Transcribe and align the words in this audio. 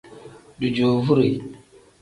Dijoovure. 0.63 1.29